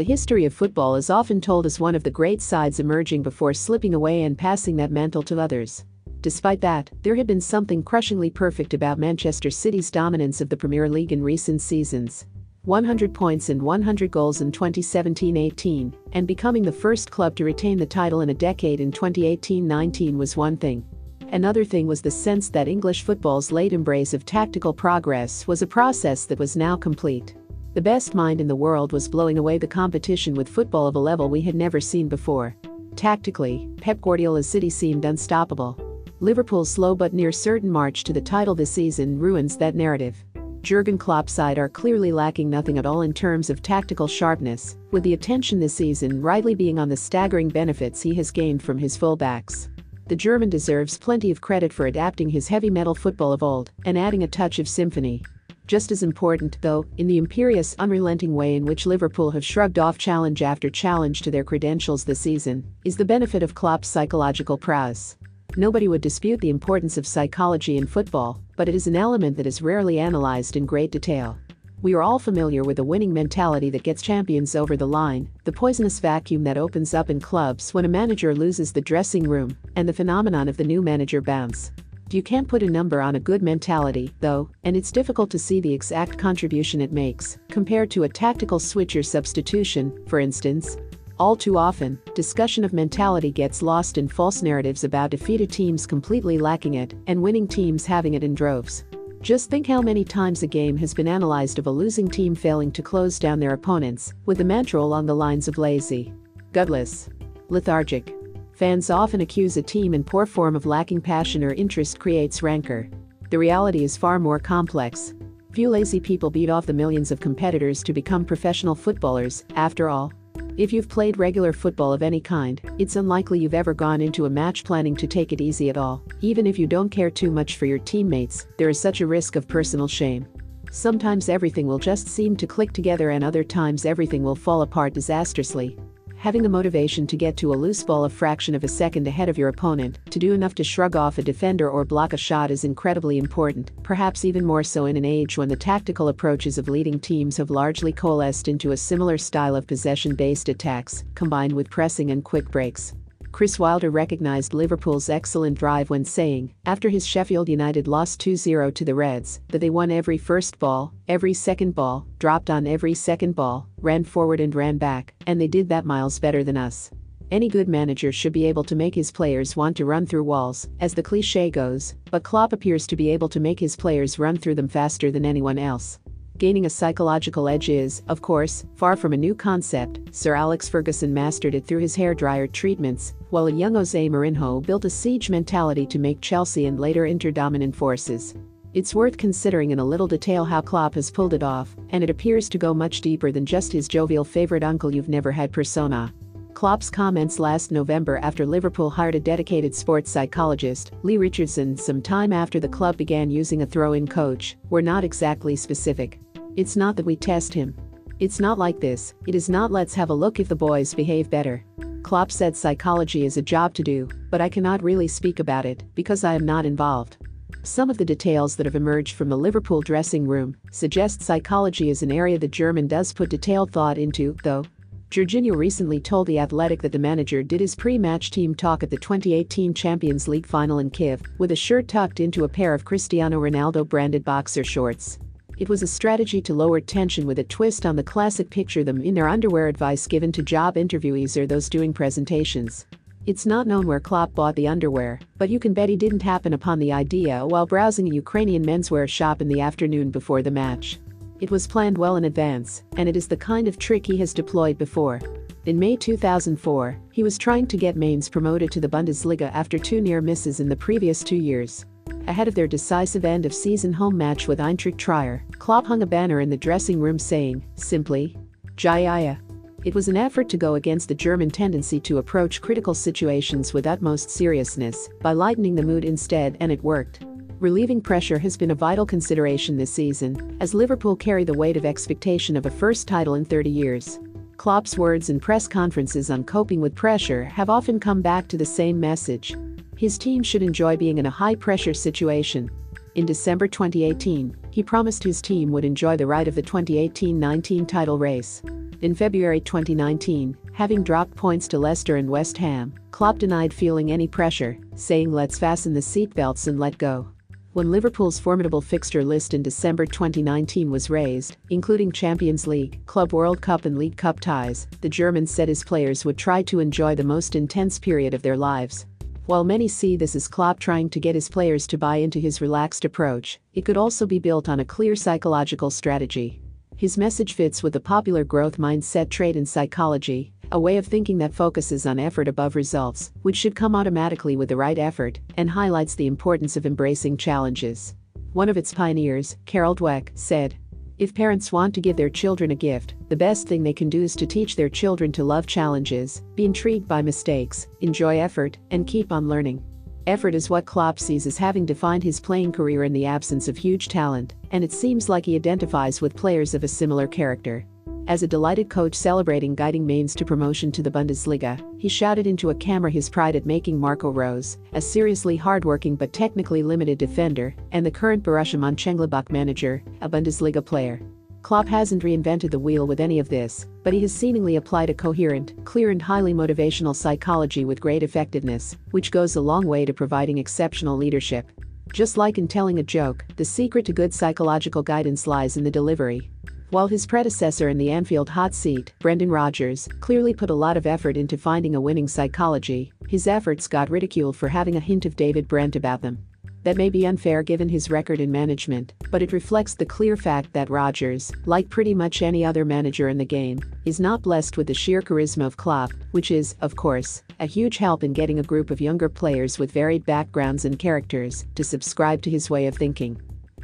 [0.00, 3.52] The history of football is often told as one of the great sides emerging before
[3.52, 5.84] slipping away and passing that mantle to others.
[6.22, 10.88] Despite that, there had been something crushingly perfect about Manchester City's dominance of the Premier
[10.88, 12.24] League in recent seasons.
[12.64, 17.84] 100 points and 100 goals in 2017-18, and becoming the first club to retain the
[17.84, 20.82] title in a decade in 2018-19 was one thing.
[21.30, 25.66] Another thing was the sense that English football's late embrace of tactical progress was a
[25.66, 27.34] process that was now complete.
[27.72, 30.98] The best mind in the world was blowing away the competition with football of a
[30.98, 32.56] level we had never seen before.
[32.96, 35.78] Tactically, Pep Guardiola's City seemed unstoppable.
[36.18, 40.16] Liverpool's slow but near certain march to the title this season ruins that narrative.
[40.62, 45.04] Jurgen Klopp's side are clearly lacking nothing at all in terms of tactical sharpness, with
[45.04, 48.98] the attention this season rightly being on the staggering benefits he has gained from his
[48.98, 49.68] fullbacks.
[50.08, 53.96] The German deserves plenty of credit for adapting his heavy metal football of old and
[53.96, 55.22] adding a touch of symphony.
[55.70, 59.98] Just as important, though, in the imperious, unrelenting way in which Liverpool have shrugged off
[59.98, 65.16] challenge after challenge to their credentials this season, is the benefit of Klopp's psychological prowess.
[65.56, 69.46] Nobody would dispute the importance of psychology in football, but it is an element that
[69.46, 71.38] is rarely analyzed in great detail.
[71.82, 75.52] We are all familiar with the winning mentality that gets champions over the line, the
[75.52, 79.88] poisonous vacuum that opens up in clubs when a manager loses the dressing room, and
[79.88, 81.70] the phenomenon of the new manager bounce.
[82.12, 85.60] You can't put a number on a good mentality, though, and it's difficult to see
[85.60, 90.76] the exact contribution it makes, compared to a tactical switch or substitution, for instance,
[91.20, 96.38] all too often, discussion of mentality gets lost in false narratives about defeated teams completely
[96.38, 98.84] lacking it and winning teams having it in droves.
[99.20, 102.72] Just think how many times a game has been analyzed of a losing team failing
[102.72, 106.12] to close down their opponents, with the mantra along the lines of lazy,
[106.52, 107.10] gutless,
[107.50, 108.14] lethargic.
[108.60, 112.90] Fans often accuse a team in poor form of lacking passion or interest creates rancor.
[113.30, 115.14] The reality is far more complex.
[115.52, 120.12] Few lazy people beat off the millions of competitors to become professional footballers, after all.
[120.58, 124.30] If you've played regular football of any kind, it's unlikely you've ever gone into a
[124.30, 126.02] match planning to take it easy at all.
[126.20, 129.36] Even if you don't care too much for your teammates, there is such a risk
[129.36, 130.26] of personal shame.
[130.70, 134.92] Sometimes everything will just seem to click together and other times everything will fall apart
[134.92, 135.78] disastrously
[136.20, 139.30] having the motivation to get to a loose ball a fraction of a second ahead
[139.30, 142.50] of your opponent, to do enough to shrug off a defender or block a shot
[142.50, 146.68] is incredibly important, perhaps even more so in an age when the tactical approaches of
[146.68, 151.70] leading teams have largely coalesced into a similar style of possession based attacks, combined with
[151.70, 152.92] pressing and quick breaks.
[153.40, 158.70] Chris Wilder recognized Liverpool's excellent drive when saying, after his Sheffield United lost 2 0
[158.72, 162.92] to the Reds, that they won every first ball, every second ball, dropped on every
[162.92, 166.90] second ball, ran forward and ran back, and they did that miles better than us.
[167.30, 170.68] Any good manager should be able to make his players want to run through walls,
[170.78, 174.36] as the cliche goes, but Klopp appears to be able to make his players run
[174.36, 175.98] through them faster than anyone else.
[176.40, 180.00] Gaining a psychological edge is, of course, far from a new concept.
[180.10, 184.86] Sir Alex Ferguson mastered it through his hairdryer treatments, while a young Jose Mourinho built
[184.86, 188.34] a siege mentality to make Chelsea and later Inter dominant forces.
[188.72, 192.08] It's worth considering in a little detail how Klopp has pulled it off, and it
[192.08, 196.10] appears to go much deeper than just his jovial favorite uncle you've never had persona.
[196.54, 202.32] Klopp's comments last November after Liverpool hired a dedicated sports psychologist, Lee Richardson, some time
[202.32, 206.18] after the club began using a throw in coach, were not exactly specific.
[206.56, 207.74] It's not that we test him.
[208.18, 211.30] It's not like this, it is not let's have a look if the boys behave
[211.30, 211.64] better.
[212.02, 215.84] Klopp said psychology is a job to do, but I cannot really speak about it
[215.94, 217.18] because I am not involved.
[217.62, 222.02] Some of the details that have emerged from the Liverpool dressing room suggest psychology is
[222.02, 224.64] an area the German does put detailed thought into, though.
[225.10, 228.96] Georginio recently told The Athletic that the manager did his pre-match team talk at the
[228.96, 233.40] 2018 Champions League final in Kiev with a shirt tucked into a pair of Cristiano
[233.40, 235.18] Ronaldo branded boxer shorts.
[235.60, 239.02] It was a strategy to lower tension with a twist on the classic picture them
[239.02, 242.86] in their underwear advice given to job interviewees or those doing presentations.
[243.26, 246.54] It's not known where Klopp bought the underwear, but you can bet he didn't happen
[246.54, 250.98] upon the idea while browsing a Ukrainian menswear shop in the afternoon before the match.
[251.40, 254.32] It was planned well in advance, and it is the kind of trick he has
[254.32, 255.20] deployed before.
[255.66, 260.00] In May 2004, he was trying to get Mainz promoted to the Bundesliga after two
[260.00, 261.84] near misses in the previous two years.
[262.26, 266.06] Ahead of their decisive end of season home match with Eintracht Trier, Klopp hung a
[266.06, 268.36] banner in the dressing room saying, simply,
[268.76, 269.38] Jaya.
[269.84, 273.86] It was an effort to go against the German tendency to approach critical situations with
[273.86, 277.24] utmost seriousness by lightening the mood instead, and it worked.
[277.60, 281.84] Relieving pressure has been a vital consideration this season, as Liverpool carry the weight of
[281.84, 284.18] expectation of a first title in 30 years.
[284.56, 288.64] Klopp's words in press conferences on coping with pressure have often come back to the
[288.66, 289.54] same message
[290.00, 292.70] his team should enjoy being in a high pressure situation.
[293.16, 297.84] In December 2018, he promised his team would enjoy the ride of the 2018 19
[297.84, 298.62] title race.
[299.02, 304.26] In February 2019, having dropped points to Leicester and West Ham, Klopp denied feeling any
[304.26, 307.28] pressure, saying let's fasten the seatbelts and let go.
[307.74, 313.60] When Liverpool's formidable fixture list in December 2019 was raised, including Champions League, Club World
[313.60, 317.22] Cup and League Cup ties, the German said his players would try to enjoy the
[317.22, 319.04] most intense period of their lives.
[319.50, 322.60] While many see this as Klopp trying to get his players to buy into his
[322.60, 326.60] relaxed approach, it could also be built on a clear psychological strategy.
[326.96, 331.38] His message fits with the popular growth mindset trait in psychology, a way of thinking
[331.38, 335.68] that focuses on effort above results, which should come automatically with the right effort, and
[335.68, 338.14] highlights the importance of embracing challenges.
[338.52, 340.76] One of its pioneers, Carol Dweck, said,
[341.20, 344.22] If parents want to give their children a gift, the best thing they can do
[344.22, 349.06] is to teach their children to love challenges, be intrigued by mistakes, enjoy effort, and
[349.06, 349.84] keep on learning.
[350.26, 353.76] Effort is what Klopp sees as having defined his playing career in the absence of
[353.76, 357.84] huge talent, and it seems like he identifies with players of a similar character.
[358.26, 362.70] As a delighted coach celebrating guiding Mainz to promotion to the Bundesliga, he shouted into
[362.70, 367.74] a camera his pride at making Marco Rose, a seriously hardworking but technically limited defender,
[367.92, 371.20] and the current Borussia Mönchengladbach manager, a Bundesliga player.
[371.62, 375.14] Klopp hasn't reinvented the wheel with any of this, but he has seemingly applied a
[375.14, 380.14] coherent, clear and highly motivational psychology with great effectiveness, which goes a long way to
[380.14, 381.70] providing exceptional leadership.
[382.12, 385.90] Just like in telling a joke, the secret to good psychological guidance lies in the
[385.90, 386.50] delivery.
[386.90, 391.06] While his predecessor in the Anfield hot seat, Brendan Rodgers, clearly put a lot of
[391.06, 395.36] effort into finding a winning psychology, his efforts got ridiculed for having a hint of
[395.36, 396.44] David Brent about them.
[396.82, 400.72] That may be unfair given his record in management, but it reflects the clear fact
[400.72, 404.88] that Rodgers, like pretty much any other manager in the game, is not blessed with
[404.88, 408.64] the sheer charisma of Klopp, which is, of course, a huge help in getting a
[408.64, 412.96] group of younger players with varied backgrounds and characters to subscribe to his way of
[412.96, 413.40] thinking.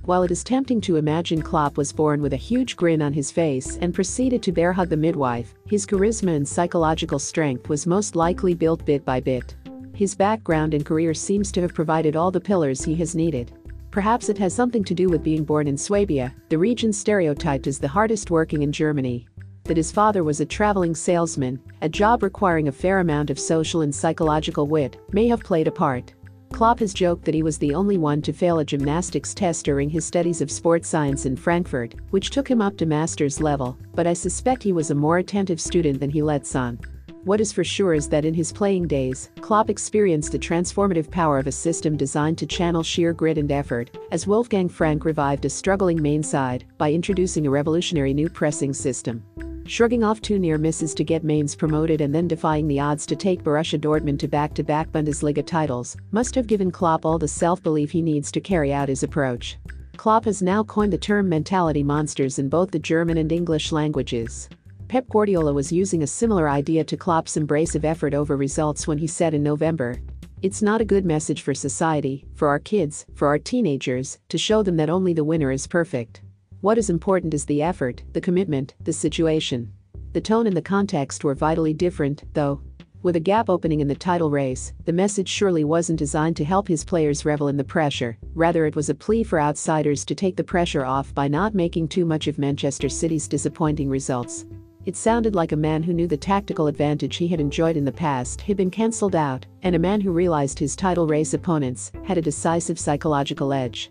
[0.07, 3.33] While it is tempting to imagine Klopp was born with a huge grin on his
[3.33, 8.15] face and proceeded to bear hug the midwife, his charisma and psychological strength was most
[8.15, 9.57] likely built bit by bit.
[9.97, 13.51] His background and career seems to have provided all the pillars he has needed.
[13.91, 17.81] Perhaps it has something to do with being born in Swabia, the region stereotyped as
[17.81, 19.27] the hardest working in Germany.
[19.65, 23.81] That his father was a traveling salesman, a job requiring a fair amount of social
[23.81, 26.15] and psychological wit, may have played a part.
[26.53, 29.91] Klopp has joked that he was the only one to fail a gymnastics test during
[29.91, 34.07] his studies of sports science in Frankfurt, which took him up to master's level, but
[34.07, 36.79] I suspect he was a more attentive student than he lets on.
[37.25, 41.41] What is for sure is that in his playing days, Klopp experienced the transformative power
[41.41, 45.51] of a system designed to channel sheer grit and effort, as Wolfgang Frank revived a
[45.51, 49.25] struggling Mainz side by introducing a revolutionary new pressing system.
[49.69, 53.17] Shrugging off two near misses to get Mainz promoted and then defying the odds to
[53.17, 58.01] take Borussia Dortmund to back-to-back Bundesliga titles must have given Klopp all the self-belief he
[58.01, 59.59] needs to carry out his approach.
[59.97, 64.49] Klopp has now coined the term mentality monsters in both the German and English languages.
[64.87, 68.99] Pep Guardiola was using a similar idea to Klopp's embrace of effort over results when
[68.99, 69.97] he said in November,
[70.43, 74.63] It's not a good message for society, for our kids, for our teenagers, to show
[74.63, 76.21] them that only the winner is perfect.
[76.63, 79.73] What is important is the effort, the commitment, the situation.
[80.13, 82.63] The tone and the context were vitally different, though.
[83.03, 86.67] With a gap opening in the title race, the message surely wasn't designed to help
[86.67, 90.35] his players revel in the pressure, rather, it was a plea for outsiders to take
[90.35, 94.47] the pressure off by not making too much of Manchester City's disappointing results.
[94.87, 97.93] It sounded like a man who knew the tactical advantage he had enjoyed in the
[97.93, 102.19] past had been cancelled out, and a man who realized his title race opponents had
[102.19, 103.91] a decisive psychological edge.